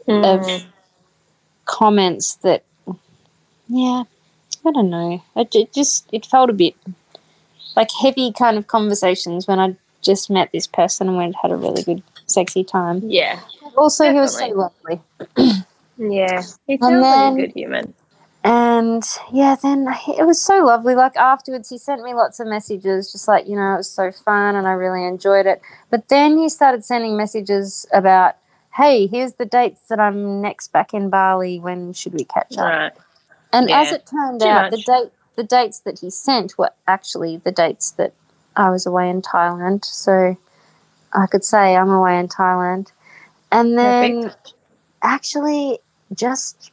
[0.08, 0.24] Mm.
[0.24, 0.64] of
[1.66, 2.64] comments that
[3.68, 4.04] yeah
[4.66, 5.22] i don't know.
[5.36, 6.76] It, it just it felt a bit
[7.76, 11.58] like heavy kind of conversations when i just met this person and and had a
[11.58, 13.40] really good sexy time Yeah,
[13.76, 15.02] also he was so lovely
[15.98, 16.44] yeah.
[16.68, 17.94] He And sounds like a good human.
[18.44, 19.88] And yeah, then
[20.18, 20.96] it was so lovely.
[20.96, 24.12] Like afterwards, he sent me lots of messages, just like, you know, it was so
[24.12, 25.62] fun and I really enjoyed it.
[25.90, 28.36] But then he started sending messages about,
[28.76, 31.60] hey, here's the dates that I'm next back in Bali.
[31.60, 32.66] When should we catch up?
[32.66, 32.92] Right.
[33.52, 37.38] And as it turned too out, the date, the dates that he sent were actually
[37.38, 38.14] the dates that
[38.56, 39.84] I was away in Thailand.
[39.84, 40.38] So
[41.14, 42.92] I could say I'm away in Thailand.
[43.52, 44.54] And then Perfect.
[45.02, 45.80] actually
[46.14, 46.72] just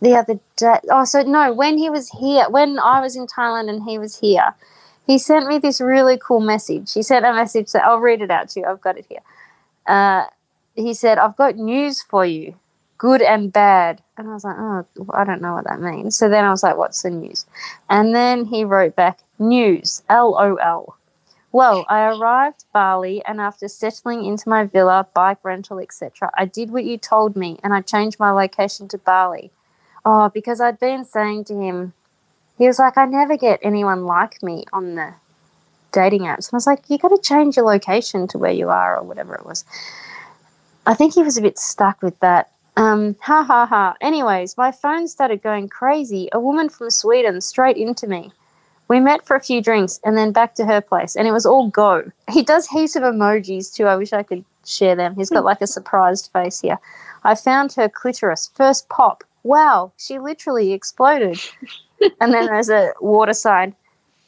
[0.00, 3.68] the other day oh so no when he was here when i was in thailand
[3.68, 4.54] and he was here
[5.06, 6.92] he sent me this really cool message.
[6.92, 9.20] He sent a message that i'll read it out to you i've got it here.
[9.86, 10.26] Uh,
[10.74, 12.54] he said i've got news for you
[12.96, 14.02] good and bad.
[14.16, 16.16] And i was like oh i don't know what that means.
[16.16, 17.44] So then i was like what's the news?
[17.88, 20.96] And then he wrote back news lol
[21.52, 26.70] well, I arrived Bali and after settling into my villa, bike rental, etc., I did
[26.70, 29.50] what you told me and I changed my location to Bali.
[30.04, 31.92] Oh, because I'd been saying to him,
[32.56, 35.14] he was like, I never get anyone like me on the
[35.92, 36.48] dating apps.
[36.48, 39.02] And I was like, you got to change your location to where you are or
[39.02, 39.64] whatever it was.
[40.86, 42.50] I think he was a bit stuck with that.
[42.76, 43.96] Um, ha ha ha.
[44.00, 46.28] Anyways, my phone started going crazy.
[46.32, 48.32] A woman from Sweden straight into me.
[48.90, 51.46] We met for a few drinks and then back to her place, and it was
[51.46, 52.10] all go.
[52.28, 53.86] He does heaps of emojis too.
[53.86, 55.14] I wish I could share them.
[55.14, 56.76] He's got like a surprised face here.
[57.22, 58.50] I found her clitoris.
[58.52, 59.22] First pop.
[59.44, 61.38] Wow, she literally exploded.
[62.20, 63.76] and then there's a water sign.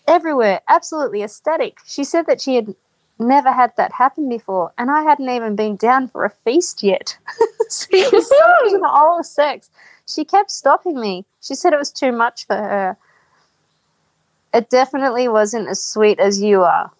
[0.07, 1.79] Everywhere, absolutely ecstatic.
[1.85, 2.72] She said that she had
[3.18, 7.18] never had that happen before, and I hadn't even been down for a feast yet.
[7.90, 9.70] it was so oral sex.
[10.07, 11.25] She kept stopping me.
[11.40, 12.96] She said it was too much for her.
[14.55, 16.91] It definitely wasn't as sweet as you are.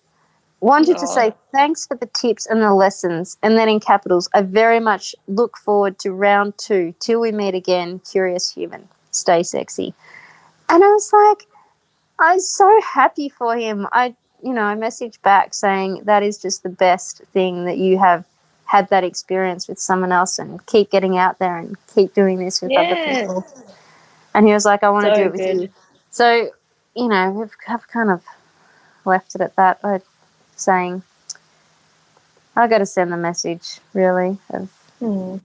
[0.61, 4.43] Wanted to say thanks for the tips and the lessons, and then in capitals, I
[4.43, 6.95] very much look forward to round two.
[7.01, 8.88] Till we meet again, curious human.
[9.11, 9.93] Stay sexy.
[10.69, 11.49] And I was like,
[12.21, 13.88] I was so happy for him.
[13.93, 17.99] I, you know, I messaged back saying that is just the best thing that you
[17.99, 18.25] have
[18.67, 22.62] had that experience with someone else and keep getting out there and keep doing this
[22.62, 23.45] with other people.
[24.33, 25.61] And he was like, I want to So do it with good.
[25.62, 25.69] you.
[26.11, 26.51] So,
[26.94, 28.22] you know, we've have kind of
[29.05, 30.00] left it at that by
[30.57, 31.02] saying,
[32.55, 35.37] I got to send the message, really, of Hmm.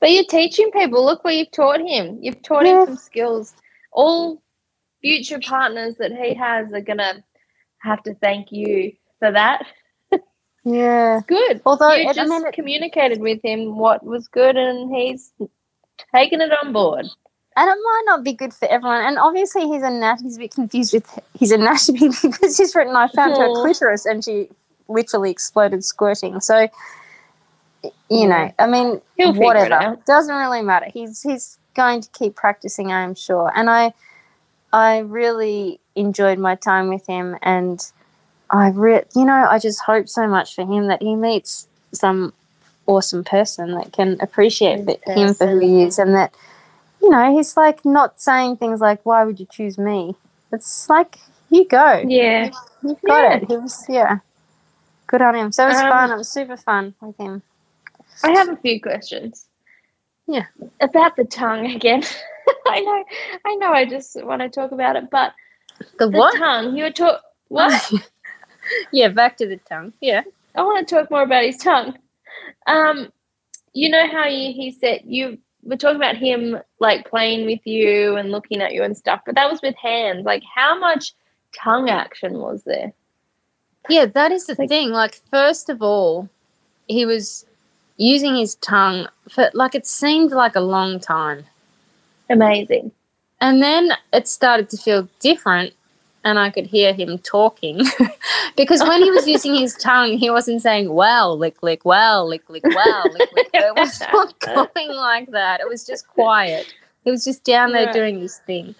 [0.00, 1.04] But you're teaching people.
[1.04, 2.18] Look what you've taught him.
[2.20, 2.80] You've taught Yeah.
[2.80, 3.54] him some skills.
[3.92, 4.42] All
[5.00, 7.22] future partners that he has are gonna
[7.78, 9.66] have to thank you for that.
[10.64, 11.20] yeah.
[11.26, 11.62] Good.
[11.64, 15.32] Although, you just mean, it- communicated with him what was good, and he's
[16.14, 17.06] taken it on board.
[17.60, 19.02] And it might not be good for everyone.
[19.02, 21.06] And obviously, he's a nat- he's a bit confused with
[21.38, 23.60] his anatomy because he's written, "I found her Hmm.
[23.60, 24.48] clitoris," and she
[24.88, 26.40] literally exploded squirting.
[26.40, 26.68] So,
[28.08, 30.86] you know, I mean, He'll figure it whatever doesn't really matter.
[30.90, 33.52] He's he's going to keep practicing, I'm sure.
[33.54, 33.92] And I
[34.72, 37.84] I really enjoyed my time with him, and
[38.48, 42.32] I re- you know I just hope so much for him that he meets some
[42.86, 46.32] awesome person that can appreciate him for who he is, and that
[47.02, 50.14] you know he's like not saying things like "Why would you choose me?"
[50.52, 51.18] It's like
[51.50, 52.50] you go, Yeah.
[52.82, 53.36] you've got Yeah.
[53.36, 53.44] it.
[53.48, 54.18] He was yeah,
[55.06, 55.52] good on him.
[55.52, 56.12] So it was Um, fun.
[56.12, 57.42] It was super fun with him.
[58.24, 59.46] I have a few questions.
[60.26, 60.46] Yeah.
[60.80, 62.02] About the tongue again.
[62.68, 63.04] I know,
[63.46, 63.72] I know.
[63.72, 65.32] I just want to talk about it, but
[65.98, 66.76] The the tongue.
[66.76, 67.22] You were talk.
[67.48, 67.72] What?
[68.92, 69.92] yeah, back to the tongue.
[70.00, 70.22] Yeah.
[70.54, 71.96] I want to talk more about his tongue.
[72.66, 73.12] Um,
[73.72, 78.16] you know how you, he said you were talking about him like playing with you
[78.16, 80.24] and looking at you and stuff, but that was with hands.
[80.24, 81.12] Like, how much
[81.54, 82.92] tongue action was there?
[83.88, 84.90] Yeah, that is the Like- thing.
[84.90, 86.28] Like, first of all,
[86.88, 87.46] he was
[87.96, 91.44] using his tongue for like it seemed like a long time.
[92.30, 92.92] Amazing.
[93.40, 95.72] And then it started to feel different,
[96.24, 97.80] and I could hear him talking.
[98.56, 102.48] because when he was using his tongue, he wasn't saying, wow, lick, lick, wow, lick,
[102.50, 103.48] lick, wow, lick, lick.
[103.54, 105.60] It was not going like that.
[105.60, 106.72] It was just quiet.
[107.04, 107.94] He was just down there Right.
[107.94, 108.74] doing his thing.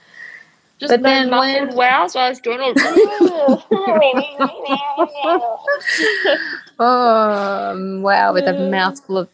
[0.79, 2.17] Just But then when- wows.
[2.17, 2.75] I was doing all.
[6.79, 8.69] Oh, um, wow, with a Yeah.
[8.71, 9.29] mouthful of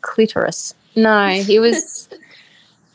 [0.00, 0.74] clitoris.
[0.96, 2.08] No, he was.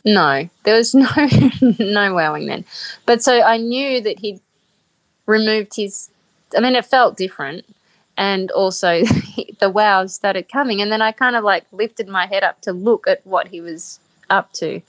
[0.04, 1.08] No, there was no
[1.78, 2.64] no wowing then.
[3.06, 4.40] But so I knew that he'd
[5.26, 6.10] removed his.
[6.56, 7.64] I mean, it felt different,
[8.16, 9.02] and also
[9.60, 12.72] the wows started coming, and then I kind of like lifted my head up to
[12.72, 14.80] look at what he was up to,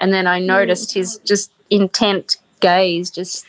[0.00, 1.26] and then I noticed his mm.
[1.26, 3.46] just intent gaze, just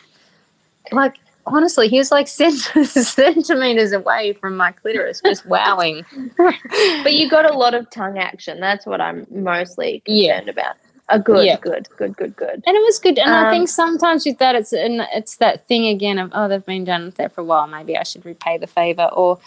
[0.91, 6.05] like honestly, he was like centimeters away from my clitoris, just wowing.
[6.37, 8.59] but you got a lot of tongue action.
[8.59, 10.39] That's what I'm mostly Yeah.
[10.39, 10.75] concerned about.
[11.09, 11.57] A good, Yeah.
[11.57, 12.63] good, good, good, good.
[12.65, 13.19] and it was good.
[13.19, 16.47] And I Um, think sometimes with that, it's and it's that thing again of oh,
[16.47, 17.67] they've been done there for a while.
[17.67, 19.37] Maybe I should repay the favor, or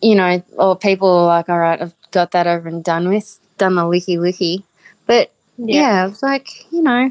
[0.00, 3.38] you know, or people are like, all right, I've got that over and done with,
[3.58, 4.62] done the licky licky.
[5.06, 7.10] But yeah, it's like you know,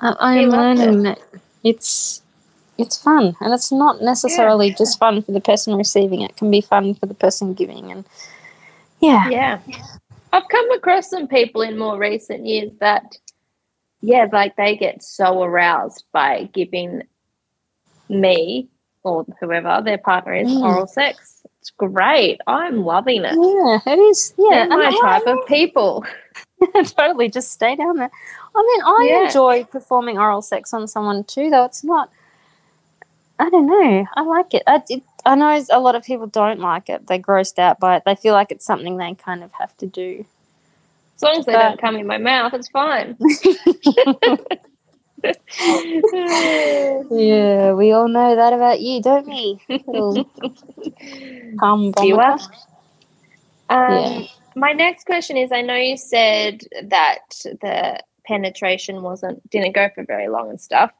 [0.00, 0.88] I, I am loved it.
[0.88, 1.20] learning that
[1.62, 2.20] it's
[2.78, 6.22] it's fun, and it's not necessarily just fun for the person receiving.
[6.22, 8.04] It can be fun for the person giving, and
[9.00, 9.60] yeah, Yeah.
[10.32, 13.18] I've come across some people in more recent years that,
[14.00, 17.02] yeah, like they get so aroused by giving
[18.08, 18.68] me
[19.02, 20.62] or whoever their partner is Mm.
[20.62, 21.42] oral sex.
[21.60, 22.40] It's great.
[22.46, 23.34] I'm loving it.
[23.34, 24.34] yeah, it is.
[24.38, 26.04] Yeah, They're my I- type of people.
[26.96, 28.10] totally just stay down there.
[28.54, 29.24] I mean, I Yeah.
[29.26, 32.10] enjoy performing oral sex on someone too, though it's not.
[33.38, 34.06] I don't know.
[34.14, 34.62] I like it.
[34.66, 35.02] I, it.
[35.24, 37.06] I know a lot of people don't like it.
[37.06, 38.02] They're grossed out by it.
[38.04, 40.24] They feel like it's something they kind of have to do.
[41.16, 43.16] As long as they But- don't come in my mouth, it's fine.
[47.10, 49.60] Yeah, we all know that about you, don't we?
[51.60, 52.36] Cum Viewer.
[53.68, 54.22] Um, Yeah.
[54.54, 60.04] My next question is: I know you said that the penetration wasn't didn't go for
[60.04, 60.90] very long and stuff.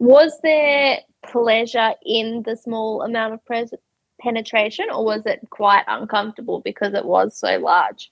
[0.00, 3.74] Was there pleasure in the small amount of pres-
[4.20, 8.10] penetration, or was it quite uncomfortable because it was so large?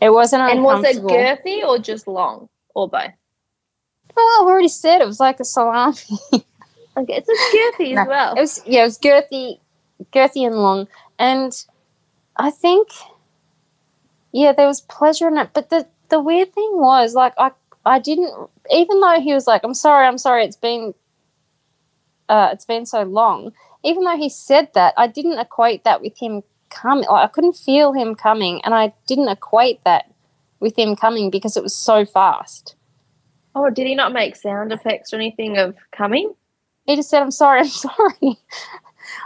[0.00, 3.12] It wasn't And was it girthy or just long, or both?
[4.16, 5.96] Well, I've already said it was like a salami.
[6.96, 8.34] Okay, it's just girthy No, as well.
[8.36, 9.60] It was yeah, it was girthy,
[10.12, 10.88] girthy and long,
[11.18, 11.52] and
[12.36, 12.88] I think
[14.32, 15.50] yeah, there was pleasure in it.
[15.52, 17.52] But the the weird thing was like I
[17.86, 20.94] I didn't even though he was like I'm sorry, I'm sorry, it's been
[22.28, 23.52] uh, it's been so long.
[23.82, 27.06] Even though he said that, I didn't equate that with him coming.
[27.10, 30.12] Like, I couldn't feel him coming, and I didn't equate that
[30.60, 32.74] with him coming because it was so fast.
[33.54, 36.34] Oh, did he not make sound effects or anything of coming?
[36.86, 38.38] He just said, "I'm sorry, I'm sorry."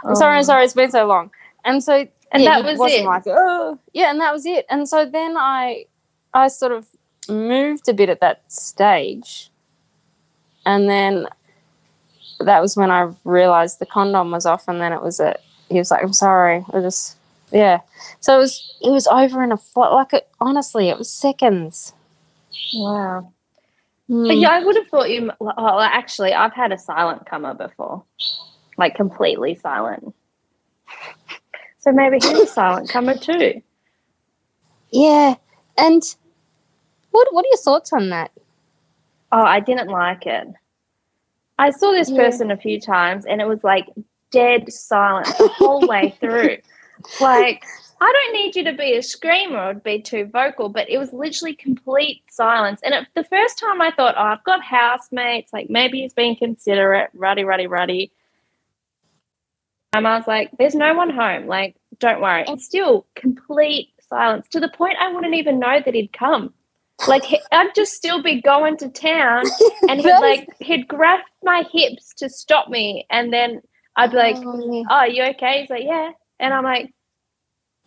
[0.03, 0.37] I'm sorry, Oh.
[0.39, 1.29] I'm sorry, it's been so long.
[1.63, 3.05] And so And yeah, that was wasn't it?
[3.05, 4.65] like, oh yeah, and that was it.
[4.69, 5.85] And so then I
[6.33, 6.87] I sort of
[7.29, 9.49] moved a bit at that stage.
[10.65, 11.27] And then
[12.39, 15.35] that was when I realized the condom was off and then it was a
[15.69, 16.63] he was like, I'm sorry.
[16.73, 17.17] I just
[17.51, 17.79] yeah.
[18.19, 21.93] So it was it was over in a fl- like it, honestly, it was seconds.
[22.73, 23.31] Wow.
[24.07, 24.27] Hmm.
[24.27, 25.31] But yeah, I would have thought you.
[25.39, 28.03] Well, actually, I've had a silent comer before,
[28.77, 30.13] like completely silent.
[31.79, 33.61] So maybe he's a silent comer too.
[34.91, 35.35] Yeah.
[35.77, 36.03] And
[37.15, 38.31] what what are your thoughts on that?
[39.31, 40.47] Oh, I didn't like it.
[41.57, 42.17] I saw this Yeah.
[42.17, 43.87] person a few times, and it was like
[44.31, 46.57] dead silent the whole way through.
[47.19, 47.61] Like,
[47.99, 51.11] I don't need you to be a screamer or be too vocal, but it was
[51.11, 52.79] literally complete silence.
[52.83, 56.37] And it, the first time I thought, oh, I've got housemates, like maybe he's being
[56.37, 58.11] considerate, ruddy, ruddy, ruddy.
[59.91, 61.47] And I was like, there's no one home.
[61.47, 62.45] Like, don't worry.
[62.47, 66.53] And still, complete silence to the point I wouldn't even know that he'd come.
[67.07, 69.43] Like, I'd just still be going to town
[69.89, 73.05] and he'd like, he'd grab my hips to stop me.
[73.09, 73.61] And then
[73.95, 74.83] I'd be like, Oh, yeah.
[74.89, 75.61] oh, you okay?
[75.61, 76.11] He's like, yeah.
[76.39, 76.93] And I'm like,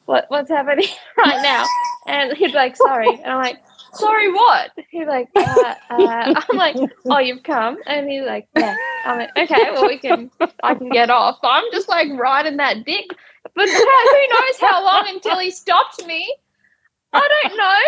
[0.05, 0.87] what, what's happening
[1.19, 1.65] right now?
[2.07, 3.09] And he's like, sorry.
[3.09, 3.63] And I'm like,
[3.95, 4.71] sorry, what?
[4.91, 7.79] He's like, uh, uh, I'm like, oh, you've come?
[7.87, 8.77] And he's like, yeah.
[9.05, 10.31] I'm like, okay, well, we can,
[10.63, 11.39] I can get off.
[11.43, 13.07] So I'm just like riding that dick.
[13.55, 16.35] But who knows how long until he stopped me?
[17.13, 17.79] I don't know.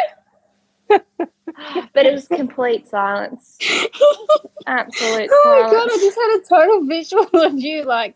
[1.93, 3.59] But it was complete silence.
[4.67, 8.15] Absolute Oh my god, I just had a total visual of you like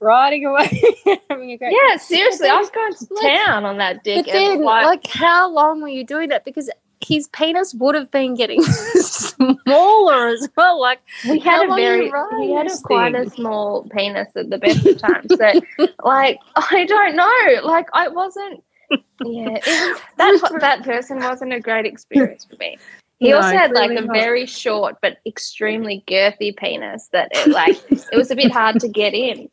[0.00, 0.70] riding away,
[1.30, 4.26] having a great Yeah, seriously, I was going to Like- town on that dick.
[4.26, 6.44] But then, like, like, how long were you doing that?
[6.44, 6.70] Because
[7.04, 10.80] his penis would have been getting smaller as well.
[10.80, 12.10] Like, we had a very,
[12.40, 15.26] he had a quite a small penis at the best of times.
[15.36, 17.66] So, like, I don't know.
[17.68, 18.62] Like, I wasn't.
[19.24, 19.62] Yeah, was,
[20.16, 22.78] that that person wasn't a great experience for me.
[23.18, 24.12] He No, also had like a not.
[24.14, 28.88] very short but extremely girthy penis that it like it was a bit hard to
[28.88, 29.48] get in.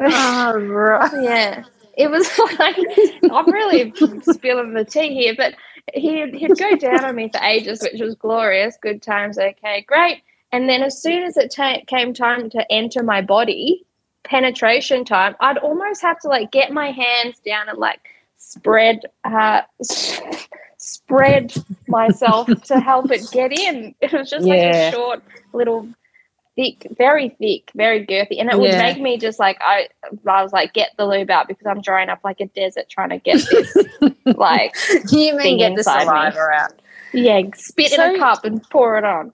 [0.00, 1.10] oh, right.
[1.22, 1.64] Yeah.
[1.96, 2.76] It was like
[3.30, 5.54] I'm really spilling the tea here, but
[5.94, 8.76] he'd he'd go down on me for ages, which was glorious.
[8.82, 10.22] Good times, okay, great.
[10.50, 13.84] And then as soon as it ta- came time to enter my body,
[14.24, 18.00] penetration time, I'd almost have to like get my hands down and like
[18.50, 19.62] spread uh
[20.78, 21.52] spread
[21.88, 23.94] myself to help it get in.
[24.00, 25.88] It was just like a short little
[26.56, 28.78] thick, very thick, very girthy, and it would Yeah.
[28.78, 29.88] make me just like I,
[30.26, 33.10] I was like, get the lube out because I'm drying up like a desert trying
[33.10, 33.76] to get this,
[34.36, 34.74] like,
[35.10, 36.06] You mean get the inside me.
[36.06, 36.72] saliva out?
[37.12, 39.32] yeah, spit in a cup and pour it on.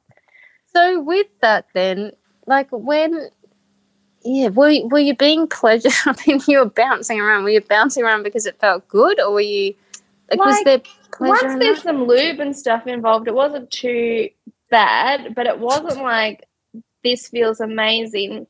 [0.72, 2.12] So with that, then,
[2.46, 3.28] like when,
[4.22, 5.88] yeah, were you, were you being pleasure?
[6.06, 7.44] I mean, you were bouncing around.
[7.44, 9.74] Were you bouncing around because it felt good, or were you
[10.30, 11.46] like, was there pleasure?
[11.46, 11.84] Once there's that?
[11.84, 14.28] some lube and stuff involved, it wasn't too
[14.70, 16.46] bad, but it wasn't like
[17.02, 18.46] this feels amazing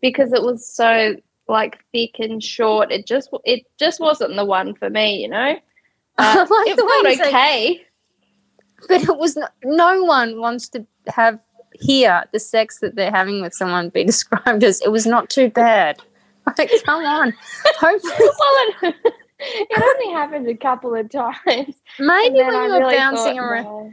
[0.00, 1.16] because it was so
[1.48, 2.90] like thick and short.
[2.90, 5.56] It just it just wasn't the one for me, you know.
[6.18, 7.82] Uh, like it the felt okay.
[8.88, 11.38] but it was no, no one wants to have
[11.80, 15.48] hear the sex that they're having with someone be described as it was not too
[15.50, 15.98] bad.
[16.58, 17.32] Like, come on.
[17.78, 18.94] Hopefully, well, it,
[19.38, 21.76] it only happened a couple of times.
[21.98, 23.92] maybe when I you were really bouncing thought, around, no.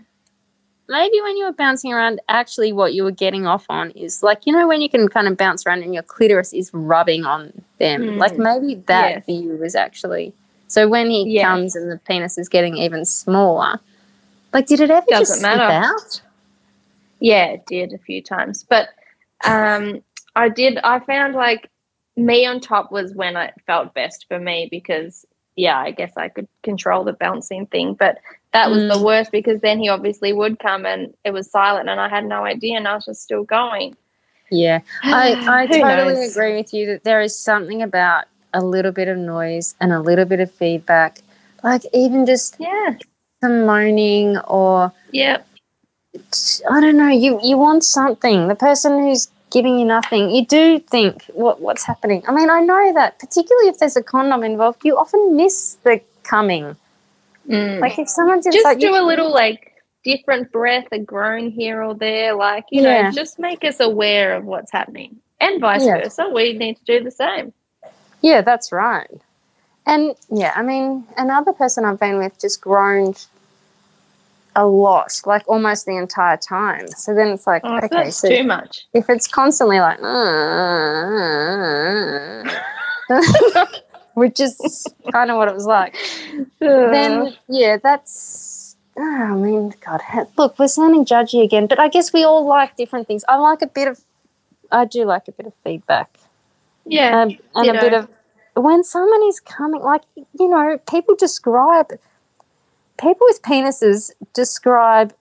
[0.90, 4.48] maybe when you were bouncing around, actually, what you were getting off on is like
[4.48, 7.52] you know when you can kind of bounce around and your clitoris is rubbing on
[7.78, 8.02] them.
[8.02, 8.18] Mm.
[8.18, 9.26] Like maybe that Yes.
[9.26, 10.34] for you was actually.
[10.68, 11.46] So when he Yes.
[11.46, 13.80] comes and the penis is getting even smaller,
[14.54, 16.22] like did it ever Doesn't just slip out?
[17.20, 18.64] Yeah, it did a few times.
[18.64, 18.90] But
[19.44, 20.02] um,
[20.36, 21.70] I did, I found like
[22.16, 26.30] me on top was when it felt best for me because, yeah, I guess I
[26.30, 27.94] could control the bouncing thing.
[27.94, 28.18] But
[28.54, 29.04] that was the Mm.
[29.04, 32.46] worst because then he obviously would come and it was silent and I had no
[32.46, 33.96] idea and I was just still going.
[34.50, 36.30] Yeah, I, I totally knows?
[36.32, 40.00] agree with you that there is something about a little bit of noise and a
[40.00, 41.20] little bit of feedback,
[41.64, 42.96] like even just Yeah.
[43.42, 45.46] some moaning or Yep.
[46.70, 47.10] I don't know.
[47.10, 48.48] You you want something.
[48.48, 52.24] The person who's giving you nothing, you do think what what's happening.
[52.28, 56.02] I mean, I know that particularly if there's a condom involved, you often miss the
[56.24, 56.76] coming.
[57.48, 57.80] Mm.
[57.80, 61.94] Like if someone's just like, do a little like different breath, a groan here or
[61.94, 63.04] there, like you Yeah.
[63.04, 66.02] know, just make us aware of what's happening, and vice Yeah.
[66.02, 66.30] versa.
[66.34, 67.54] We need to do the same.
[68.22, 69.10] Yeah, that's right.
[69.86, 73.26] And yeah, I mean, another person I've been with just groaned
[74.58, 76.88] a lot, like almost the entire time.
[76.90, 78.88] So then it's like, Oh, okay, so too much.
[78.94, 80.00] if it's constantly like,
[84.16, 85.96] which is kind of what it was like,
[86.60, 88.76] then yeah, that's.
[88.98, 90.02] oh, I mean, God,
[90.38, 93.24] look, we're sounding judgy again, but I guess we all like different things.
[93.28, 94.00] I like a bit of,
[94.72, 96.18] I do like a bit of feedback.
[96.86, 98.10] yeah, Um, and a bit of
[98.56, 100.02] when someone is coming, like
[100.40, 101.92] you know, people describe
[102.98, 105.14] people with penises describe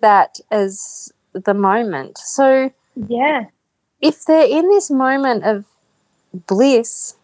[0.00, 2.18] that as the moment.
[2.18, 2.72] So
[3.08, 3.46] yeah,
[4.00, 5.64] if they're in this moment of
[6.46, 7.16] bliss,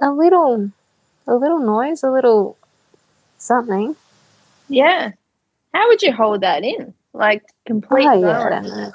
[0.00, 0.70] a little,
[1.26, 2.56] a little noise, a little
[3.38, 3.96] something.
[4.68, 5.12] yeah.
[5.74, 6.94] How would you hold that in?
[7.12, 8.90] Like complete Oh, yeah,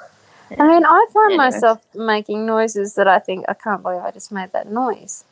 [0.58, 1.36] I mean, I find Anyway.
[1.36, 5.24] myself making noises that I think I can't believe I just made that noise.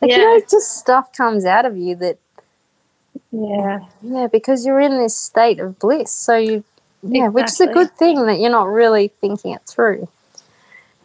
[0.00, 2.18] Like you know, just stuff comes out of you that
[3.30, 6.10] Yeah, Yeah, because you're in this state of bliss.
[6.10, 6.64] So you,
[7.02, 10.08] yeah, which is a good thing that you're not really thinking it through.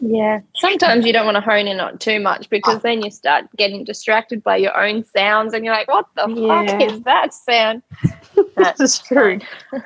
[0.00, 0.40] yeah.
[0.54, 3.84] Sometimes you don't want to hone in on too much because then you start getting
[3.84, 6.66] distracted by your own sounds, and you're like, "What the Yeah.
[6.66, 7.82] fuck is that sound?"
[8.56, 9.40] That's true.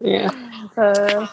[0.00, 0.30] Yeah.
[0.76, 1.26] Uh,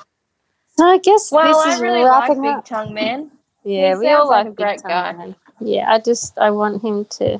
[0.77, 2.65] So I guess well, this I is really like Big up.
[2.65, 3.31] Tongue Man.
[3.63, 5.13] Yeah, he we all like like a great Big Tongue guy.
[5.13, 5.35] Man.
[5.59, 7.39] Yeah, I just I want him to.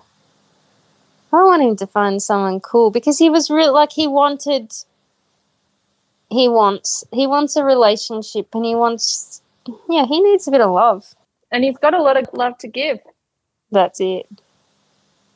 [1.34, 3.74] I want him to find someone cool because he was real.
[3.74, 4.72] Like he wanted.
[6.30, 7.04] He wants.
[7.12, 9.42] He wants a relationship, and he wants.
[9.90, 11.14] Yeah, he needs a bit of love.
[11.52, 13.00] And he's got a lot of love to give.
[13.72, 14.28] That's it.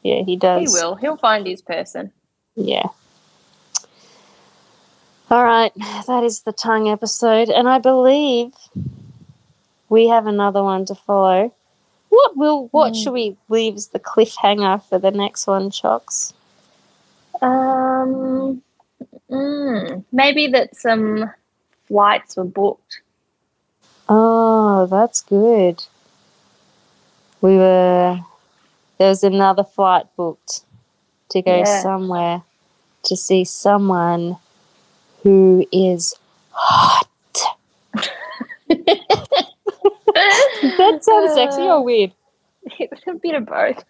[0.04, 0.62] Yeah, he does.
[0.62, 0.96] He will.
[0.96, 2.12] He'll find his person.
[2.56, 2.88] Yeah.
[5.32, 5.72] All right,
[6.06, 8.54] that is the tongue episode, and I believe
[9.90, 11.52] we have another one to follow.
[12.16, 13.04] What will what Mm.
[13.04, 16.34] should we leave as the cliffhanger for the next one, Chocks?
[17.42, 18.62] Um,
[19.30, 21.30] mm, maybe that some
[21.90, 23.02] flights were booked.
[24.08, 25.84] Oh, that's good.
[27.42, 28.22] We were
[28.98, 30.62] there was another flight booked
[31.32, 31.82] to go Yeah.
[31.82, 32.44] somewhere
[33.04, 34.38] to see someone
[35.22, 36.16] who is
[36.52, 37.10] hot.
[40.78, 42.12] that sounds sexy or uh, weird?
[42.80, 43.84] It's a bit of both.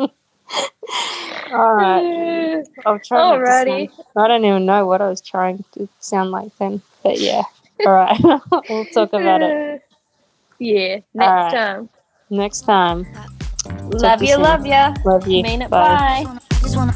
[1.52, 2.56] All right.
[2.56, 3.18] Uh, I'll try.
[3.18, 3.90] not to Alrighty.
[3.90, 7.42] sound- I don't even know what I was trying to sound like then, but yeah.
[7.84, 8.18] All right.
[8.70, 9.82] we'll talk about it
[10.58, 11.00] Yeah.
[11.14, 11.52] Next Alright.
[11.52, 11.88] time.
[12.30, 13.06] next time.
[13.92, 14.94] Love you you, love ya.
[15.04, 15.42] Love you.
[15.42, 15.70] Mean it.
[15.70, 16.24] Bye.
[16.24, 16.38] Bye.
[16.52, 16.94] I just wanna